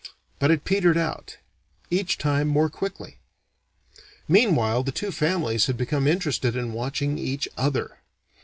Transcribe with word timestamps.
But 0.39 0.49
it 0.49 0.63
petered 0.65 0.97
out; 0.97 1.37
each 1.91 2.17
time 2.17 2.47
more 2.47 2.71
quickly. 2.71 3.19
Meanwhile 4.27 4.81
the 4.81 4.91
two 4.91 5.11
families 5.11 5.67
had 5.67 5.77
become 5.77 6.07
interested 6.07 6.55
in 6.55 6.73
watching 6.73 7.19
each 7.19 7.47
other. 7.55 7.99